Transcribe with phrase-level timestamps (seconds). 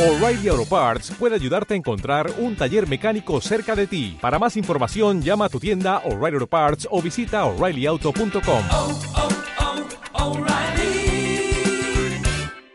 [0.00, 4.16] O'Reilly Auto Parts puede ayudarte a encontrar un taller mecánico cerca de ti.
[4.18, 8.62] Para más información, llama a tu tienda O'Reilly Auto Parts o visita oreillyauto.com.
[8.72, 8.98] oh,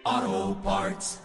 [0.06, 1.20] oh, Parts.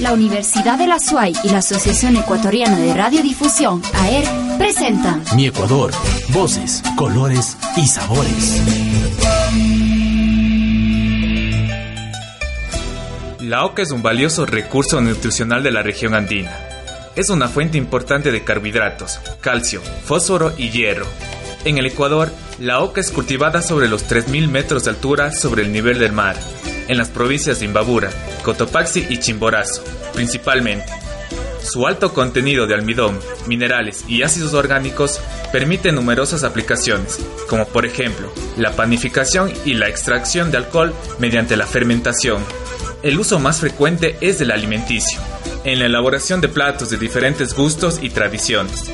[0.00, 4.26] La Universidad de la SUAY y la Asociación Ecuatoriana de Radiodifusión, AER,
[4.58, 5.92] presentan Mi Ecuador,
[6.28, 8.62] voces, colores y sabores.
[13.48, 16.54] La oca es un valioso recurso nutricional de la región andina.
[17.16, 21.06] Es una fuente importante de carbohidratos, calcio, fósforo y hierro.
[21.64, 22.30] En el Ecuador,
[22.60, 26.36] la oca es cultivada sobre los 3.000 metros de altura sobre el nivel del mar,
[26.88, 28.10] en las provincias de Imbabura,
[28.42, 30.92] Cotopaxi y Chimborazo, principalmente.
[31.62, 35.22] Su alto contenido de almidón, minerales y ácidos orgánicos
[35.52, 41.66] permite numerosas aplicaciones, como por ejemplo la panificación y la extracción de alcohol mediante la
[41.66, 42.44] fermentación.
[43.02, 45.20] El uso más frecuente es del alimenticio,
[45.62, 48.86] en la elaboración de platos de diferentes gustos y tradiciones,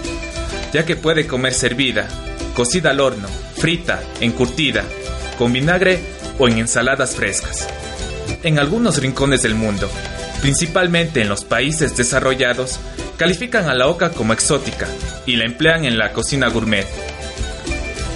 [0.74, 2.06] ya que puede comer servida,
[2.54, 4.84] cocida al horno, frita, encurtida,
[5.38, 6.00] con vinagre
[6.38, 7.66] o en ensaladas frescas.
[8.42, 9.88] En algunos rincones del mundo,
[10.42, 12.80] principalmente en los países desarrollados,
[13.16, 14.86] califican a la oca como exótica
[15.24, 16.86] y la emplean en la cocina gourmet.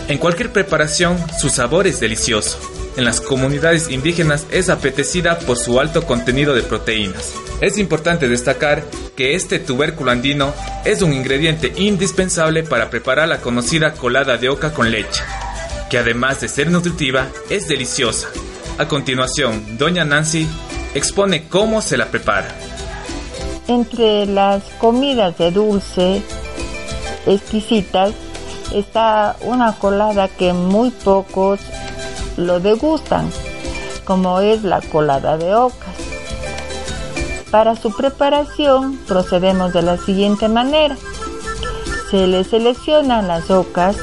[0.08, 2.77] En cualquier preparación, su sabor es delicioso.
[2.98, 7.32] En las comunidades indígenas es apetecida por su alto contenido de proteínas.
[7.60, 8.82] Es importante destacar
[9.14, 10.52] que este tubérculo andino
[10.84, 15.22] es un ingrediente indispensable para preparar la conocida colada de oca con leche,
[15.88, 18.30] que además de ser nutritiva, es deliciosa.
[18.78, 20.48] A continuación, doña Nancy
[20.92, 22.52] expone cómo se la prepara.
[23.68, 26.20] Entre las comidas de dulce
[27.28, 28.12] exquisitas
[28.74, 31.60] está una colada que muy pocos
[32.38, 33.30] lo degustan,
[34.04, 35.96] como es la colada de ocas.
[37.50, 40.96] Para su preparación procedemos de la siguiente manera.
[42.10, 43.96] Se le seleccionan las ocas,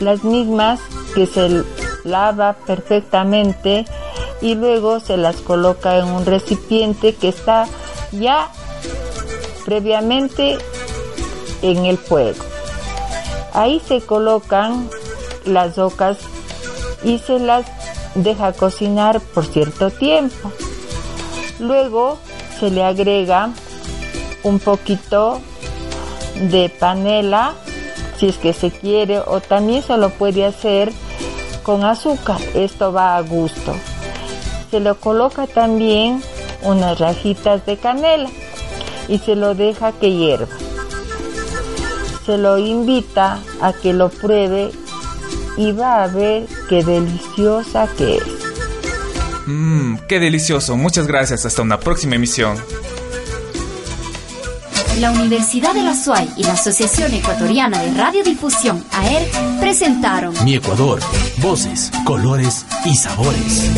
[0.00, 0.80] las mismas
[1.14, 1.64] que se
[2.04, 3.84] lava perfectamente
[4.40, 7.66] y luego se las coloca en un recipiente que está
[8.12, 8.50] ya
[9.64, 10.58] previamente
[11.62, 12.44] en el fuego.
[13.52, 14.88] Ahí se colocan
[15.44, 16.18] las ocas
[17.02, 17.66] y se las
[18.14, 20.52] deja cocinar por cierto tiempo.
[21.58, 22.18] Luego
[22.58, 23.50] se le agrega
[24.42, 25.40] un poquito
[26.50, 27.54] de panela
[28.18, 30.92] si es que se quiere o también se lo puede hacer
[31.62, 32.40] con azúcar.
[32.54, 33.74] Esto va a gusto.
[34.70, 36.22] Se le coloca también
[36.62, 38.28] unas rajitas de canela
[39.08, 40.48] y se lo deja que hierva.
[42.26, 44.70] Se lo invita a que lo pruebe
[45.58, 48.22] y va a ver qué deliciosa que es.
[49.46, 50.76] Mmm, qué delicioso.
[50.76, 51.44] Muchas gracias.
[51.44, 52.56] Hasta una próxima emisión.
[55.00, 59.28] la Universidad de la SUAY y la Asociación Ecuatoriana de Radiodifusión, AER,
[59.60, 60.98] presentaron Mi Ecuador,
[61.40, 63.70] voces, colores y sabores.